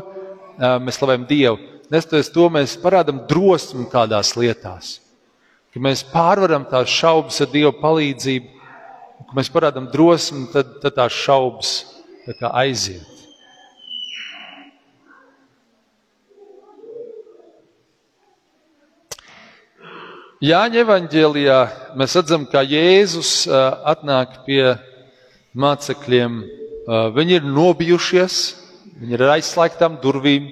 mēs 0.57 0.99
slavējam 0.99 1.27
Dievu. 1.29 1.59
Nestoties 1.91 2.31
to, 2.31 2.47
mēs 2.53 2.77
parādam 2.79 3.25
drosmi 3.27 3.87
kādās 3.91 4.35
lietās. 4.39 4.99
Ka 5.71 5.79
mēs 5.79 6.03
pārvaram 6.07 6.65
tās 6.67 6.91
šaubas 6.91 7.39
ar 7.43 7.49
Dieva 7.51 7.71
palīdzību, 7.79 8.47
ka 9.27 9.37
mēs 9.37 9.51
parādam 9.51 9.87
drosmi, 9.91 10.47
tad, 10.53 10.77
tad 10.83 10.95
tās 10.97 11.15
šaubas 11.15 11.73
aiziet. 12.51 13.07
Jāņa 20.41 20.79
evanģēlijā 20.81 21.57
mēs 21.97 22.15
redzam, 22.17 22.47
kā 22.49 22.63
Jēzus 22.65 23.45
atnāk 23.45 24.39
pie 24.47 24.73
mācekļiem. 25.53 26.39
Viņi 27.13 27.37
ir 27.37 27.45
nobijušies, 27.45 28.37
viņi 29.03 29.17
ir 29.17 29.25
aizslēgtām 29.35 29.99
durvīm. 30.01 30.49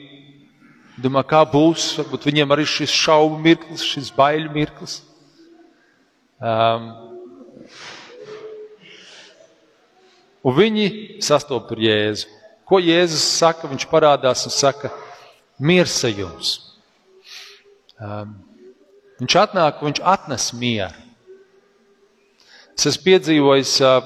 Domā, 1.01 1.23
kā 1.25 1.41
būs? 1.41 1.95
Varbūt 1.97 2.27
viņiem 2.29 2.53
arī 2.53 2.67
šis 2.69 2.93
šaubu 2.93 3.39
mirklis, 3.41 3.81
šis 3.81 4.11
baiļu 4.13 4.53
mirklis. 4.53 4.99
Um, 6.38 7.09
Un 10.46 10.55
viņi 10.55 10.86
sastopas 11.24 11.67
tur 11.69 11.81
Jēzu. 11.84 12.29
Ko 12.69 12.79
Jēzus 12.79 13.25
saka? 13.39 13.67
Viņš 13.67 13.86
parādās 13.91 14.46
un 14.48 14.53
saka, 14.53 14.91
miers 15.60 15.98
jums. 16.05 16.53
Um, 18.00 18.38
viņš 19.19 19.36
atnāk, 19.41 19.81
viņš 19.84 20.01
atnes 20.05 20.51
mieru. 20.55 21.08
Es 22.77 22.88
esmu 22.88 23.10
piedzīvojis 23.10 23.74
uh, 23.84 23.98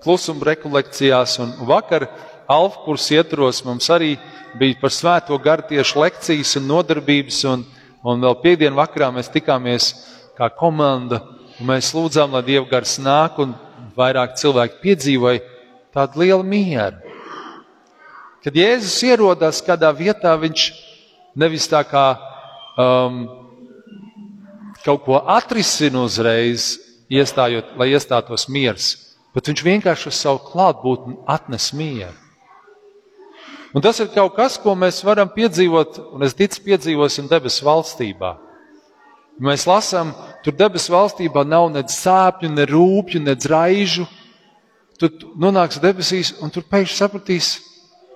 klusuma 0.00 0.46
rekolekcijās, 0.48 1.36
un 1.44 1.52
vakar 1.68 2.08
Alfa 2.50 2.80
kursa 2.86 3.18
ietvaros 3.20 3.60
mums 3.64 3.86
arī 3.92 4.14
bija 4.58 4.78
par 4.80 4.92
svēto 4.92 5.36
garu 5.40 5.66
tieši 5.68 5.98
lekcijas 6.00 6.56
un 6.58 6.66
nodarbības, 6.68 7.42
un, 7.48 7.66
un 8.04 8.24
vēl 8.24 8.38
piekdienu 8.42 8.80
vakarā 8.80 9.10
mēs 9.14 9.30
tikāmies 9.32 9.92
kā 10.36 10.48
komanda, 10.56 11.20
un 11.60 11.68
mēs 11.70 11.92
lūdzām, 11.94 12.32
lai 12.34 12.42
Dieva 12.48 12.66
gars 12.70 12.96
nāk, 13.00 13.38
un 13.44 13.54
vairāk 13.96 14.36
cilvēki 14.40 14.80
piedzīvoja 14.82 15.42
tādu 15.94 16.22
lielu 16.24 16.46
mieru. 16.46 17.12
Kad 18.42 18.56
Jēzus 18.58 18.96
ierodas 19.06 19.60
kādā 19.62 19.92
vietā, 19.94 20.32
viņš 20.34 20.64
nevis 21.38 21.68
tā 21.70 21.84
kā 21.86 22.06
um, 22.80 23.20
kaut 24.82 25.04
ko 25.06 25.20
atrisina 25.30 26.02
uzreiz, 26.02 26.74
iestājot, 27.12 27.76
lai 27.78 27.92
iestātos 27.92 28.48
miers, 28.48 28.96
bet 29.36 29.48
viņš 29.50 29.62
vienkārši 29.66 30.08
uz 30.10 30.18
savu 30.18 30.42
klātbūtni 30.48 31.20
atnes 31.30 31.70
mieru. 31.76 32.16
Un 33.72 33.84
tas 33.84 33.96
ir 34.02 34.10
kaut 34.12 34.34
kas, 34.36 34.58
ko 34.60 34.74
mēs 34.76 35.00
varam 35.04 35.30
piedzīvot, 35.32 36.00
un 36.12 36.24
es 36.26 36.34
ticu, 36.36 36.60
piedzīvosim 36.66 37.28
debesu 37.30 37.64
valstībā. 37.64 38.34
Mēs 39.40 39.64
lasām, 39.66 40.12
tur 40.44 40.54
debesu 40.56 40.92
valstībā 40.92 41.44
nav 41.48 41.70
ne 41.72 41.82
sāpju, 41.88 42.50
ne 42.52 42.66
rūpju, 42.68 43.22
ne 43.24 43.34
raižu. 43.34 44.06
Tu 45.00 45.08
nonāksi 45.40 45.80
debesīs, 45.82 46.34
un 46.44 46.52
tur 46.52 46.66
pēkšņi 46.68 46.98
sapratīs, 46.98 47.52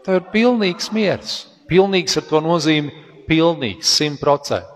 tev 0.05 0.21
ir 0.21 0.27
pilnīgs 0.35 0.93
miers. 0.95 1.39
Pilnīgs 1.67 2.19
ar 2.21 2.27
to 2.29 2.43
nozīmi 2.45 2.93
pilnīgs, 3.27 3.89
simt 3.91 4.21
procenti. 4.23 4.71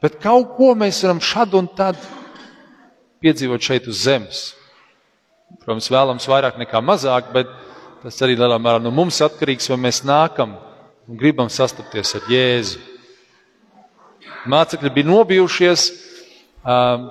Bet 0.00 0.16
kaut 0.22 0.56
ko 0.56 0.72
mēs 0.74 1.02
varam 1.04 1.20
šad 1.20 1.54
un 1.54 1.68
tad 1.76 1.98
piedzīvot 3.20 3.62
šeit 3.62 3.86
uz 3.90 4.00
zemes. 4.08 4.46
Protams, 5.60 5.90
vēlams 5.92 6.26
vairāk 6.30 6.56
nekā 6.58 6.80
mazāk, 6.82 7.28
bet 7.34 7.50
Tas 8.00 8.16
arī 8.24 8.32
lielā 8.38 8.56
mērā 8.56 8.80
no 8.80 8.88
mums 8.96 9.18
atkarīgs, 9.20 9.66
vai 9.68 9.76
mēs 9.82 9.98
nākam 10.08 10.54
un 11.04 11.18
gribam 11.20 11.50
sastapties 11.52 12.14
ar 12.16 12.30
Jēzu. 12.32 12.78
Mācekļi 14.48 14.92
bija 14.94 15.08
nobijušies, 15.10 15.86
um, 16.64 17.08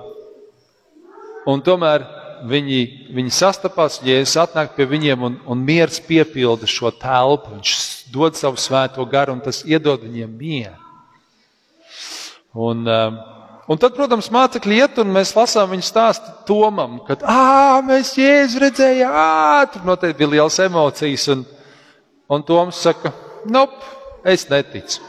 un 1.50 1.62
tomēr 1.66 2.06
viņi, 2.50 2.80
viņi 3.14 3.34
sastapās, 3.36 4.00
Jēzus 4.06 4.40
atnāk 4.42 4.74
pie 4.78 4.88
viņiem, 4.90 5.26
un, 5.28 5.40
un 5.46 5.66
miers 5.66 6.00
piepilda 6.02 6.70
šo 6.70 6.92
telpu. 6.96 7.54
Viņš 7.58 7.74
dod 8.14 8.40
savu 8.40 8.58
svēto 8.58 9.06
garu, 9.10 9.36
un 9.38 9.44
tas 9.46 9.62
iedod 9.68 10.02
viņiem 10.06 10.32
mieru. 10.40 10.80
Un, 12.58 12.88
um, 12.88 13.20
Un 13.70 13.78
tad, 13.78 13.94
protams, 13.94 14.32
mācekļi 14.34 14.80
iet 14.82 14.96
un 14.98 15.12
mēs 15.14 15.36
lasām 15.38 15.70
viņu 15.70 15.86
stāstu 15.86 16.32
Tomam, 16.48 16.96
kad, 17.06 17.22
mēs 17.86 18.16
jēzu 18.18 18.64
redzējām, 18.64 19.14
ah, 19.14 19.62
tur 19.70 19.84
noteikti 19.86 20.18
bija 20.18 20.32
liels 20.32 20.58
emocijas. 20.64 21.28
Un, 21.30 21.44
un 22.34 22.46
Toms 22.48 22.80
saka, 22.82 23.12
nop, 23.46 23.76
es 24.26 24.48
neticu. 24.50 25.06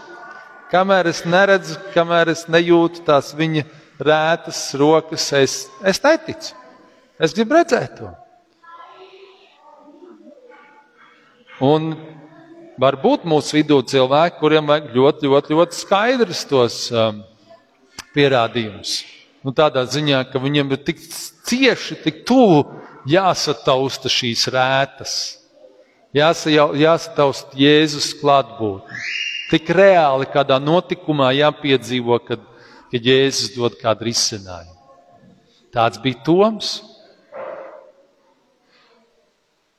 Kamēr 0.71 1.09
es 1.11 1.25
neredzu, 1.27 1.75
kamēr 1.95 2.31
es 2.31 2.45
nejūtu 2.47 3.03
tās 3.07 3.33
viņa 3.35 3.65
rētas 3.99 4.63
rokas, 4.79 5.27
es, 5.35 5.55
es 5.83 5.99
neticu. 6.05 6.55
Es 7.21 7.35
gribu 7.37 7.57
redzēt 7.59 7.99
to. 7.99 8.11
Un 11.61 11.91
var 12.81 12.97
būt 13.03 13.27
mūsu 13.29 13.59
vidū 13.59 13.81
cilvēki, 13.91 14.39
kuriem 14.41 14.71
vajag 14.71 14.95
ļoti, 14.95 15.29
ļoti, 15.29 15.57
ļoti 15.59 15.77
skaidrs 15.77 16.45
tos 16.49 16.77
um, 16.95 17.19
pierādījums. 18.15 19.01
Nu, 19.45 19.53
tādā 19.57 19.83
ziņā, 19.89 20.23
ka 20.31 20.41
viņam 20.41 20.71
ir 20.73 20.81
tik 20.87 21.03
cieši, 21.03 21.99
tik 22.05 22.23
tuvu 22.29 22.63
jāsatausta 23.11 24.09
šīs 24.13 24.47
rētas, 24.55 25.17
jāsatausta 26.15 27.59
Jēzus 27.59 28.15
klātbūtne. 28.21 29.03
Tik 29.51 29.73
reāli 29.75 30.29
kādā 30.31 30.61
notikumā 30.63 31.33
jāpiedzīvo, 31.35 32.21
kad, 32.23 32.43
kad 32.93 33.09
Jēzus 33.11 33.57
dod 33.57 33.75
kādu 33.81 34.07
risinājumu. 34.07 34.77
Tāds 35.75 35.99
bija 36.03 36.23
Toms. 36.27 36.71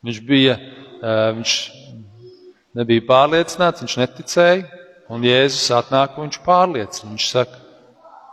Viņš 0.02 0.20
bija, 0.28 0.58
viņš 1.38 1.56
nebija 2.80 3.08
pārliecināts, 3.08 3.84
viņš 3.84 3.98
neticēja, 4.02 4.86
un 5.12 5.28
Jēzus 5.28 5.68
atnāk 5.78 6.18
un 6.18 6.28
viņš 6.28 6.40
pārliecina. 6.46 7.12
Viņš 7.14 7.28
saka, 7.32 7.62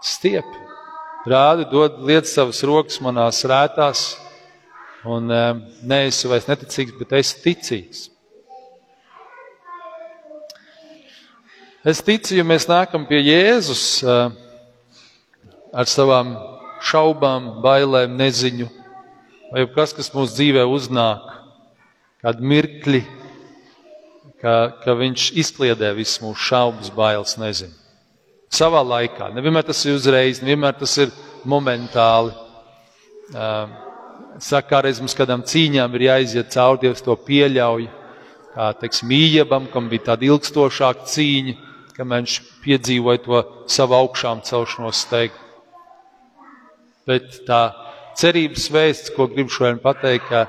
stiepi. 0.02 0.64
Rādi, 1.28 1.66
dod 1.70 1.98
lietas 2.06 2.32
savas 2.36 2.62
rokas 2.64 3.00
manās 3.04 3.42
rētās, 3.46 4.04
un 5.08 5.28
e, 5.30 5.40
neesi 5.86 6.30
vairs 6.30 6.46
neticīgs, 6.48 6.94
bet 6.98 7.12
esi 7.18 7.42
ticīgs. 7.44 8.04
Es 11.86 12.00
ticu, 12.02 12.34
ja 12.34 12.42
mēs 12.42 12.64
nākam 12.66 13.04
pie 13.06 13.20
Jēzus 13.22 14.02
ar 14.02 15.86
savām 15.86 16.32
šaubām, 16.82 17.60
bailēm, 17.62 18.16
neziņu, 18.18 18.66
vai 19.52 19.62
kas, 19.76 19.94
kas 19.94 20.10
mūsu 20.10 20.34
dzīvē 20.34 20.64
uznāk, 20.66 21.28
kādi 22.24 22.50
mirkļi, 22.50 23.02
ka, 24.42 24.54
ka 24.82 24.96
viņš 24.98 25.28
izkliedē 25.38 25.92
visas 25.94 26.18
mūsu 26.24 26.48
šaubas, 26.48 26.90
bailes, 26.94 27.36
nezinu 27.38 27.76
savā 28.50 28.82
laikā. 28.82 29.28
Nevienmēr 29.36 29.68
tas 29.68 29.84
ir 29.86 29.94
uzreiz, 29.94 30.42
nevienmēr 30.42 30.74
tas 30.80 30.96
ir 30.98 31.12
momentāli. 31.46 32.34
Saka, 34.38 34.66
kādreiz 34.70 34.98
mums 35.02 35.14
kādām 35.14 35.44
cīņām 35.46 35.94
ir 35.94 36.06
jāiziet 36.08 36.50
cauri, 36.54 36.86
Dievs 36.86 37.04
to 37.04 37.14
pieļauj. 37.28 37.86
Kā, 38.54 38.72
teiksim, 38.80 39.12
Ījabam, 39.14 39.68
kam 39.70 39.90
bija 39.92 40.08
tāda 40.10 40.26
ilgstošāka 40.26 41.06
cīņa, 41.12 41.67
kamēr 41.98 42.22
viņš 42.22 42.38
piedzīvoja 42.62 43.20
to 43.24 43.42
savu 43.70 43.96
augšām 43.98 44.42
celšanos 44.46 45.02
steigtu. 45.04 45.44
Bet 47.08 47.40
tā 47.48 47.62
cerības 48.18 48.68
vēsts, 48.72 49.12
ko 49.16 49.26
gribu 49.30 49.52
šodien 49.52 49.80
pateikt, 49.82 50.28
ka, 50.28 50.44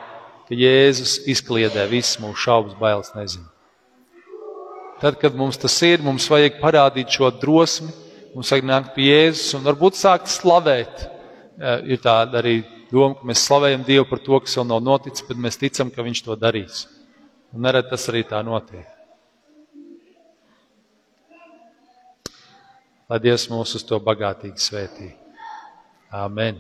ka 0.48 0.58
Jēzus 0.58 1.20
izkliedē 1.32 1.88
visas 1.90 2.20
mūsu 2.22 2.44
šaubas, 2.46 2.76
bailes, 2.80 3.14
nezinu. 3.16 3.48
Tad, 5.00 5.16
kad 5.22 5.38
mums 5.40 5.58
tas 5.58 5.78
ir, 5.88 6.04
mums 6.04 6.28
vajag 6.30 6.60
parādīt 6.60 7.16
šo 7.16 7.32
drosmi, 7.32 7.94
mums 8.36 8.52
vajag 8.52 8.68
nākt 8.68 8.92
pie 8.98 9.08
Jēzus 9.08 9.56
un 9.58 9.66
varbūt 9.70 9.98
sākt 9.98 10.30
slavēt. 10.32 11.08
Ir 11.88 12.00
tāda 12.04 12.40
arī 12.40 12.60
doma, 12.92 13.16
ka 13.18 13.28
mēs 13.28 13.48
slavējam 13.48 13.88
Dievu 13.88 14.08
par 14.12 14.22
to, 14.24 14.40
kas 14.44 14.60
vēl 14.60 14.70
nav 14.70 14.84
noticis, 14.84 15.26
bet 15.28 15.40
mēs 15.40 15.60
ticam, 15.60 15.92
ka 15.92 16.06
Viņš 16.06 16.24
to 16.28 16.38
darīs. 16.40 16.86
Un 17.56 17.66
nerad 17.66 17.90
tas 17.90 18.06
arī 18.12 18.28
tā 18.28 18.44
notiek. 18.46 18.99
Lai 23.10 23.18
Dievs 23.24 23.48
mūs 23.50 23.74
uz 23.80 23.86
to 23.90 23.98
bagātīgi 24.06 24.62
svētī. 24.62 25.08
Āmen! 26.14 26.60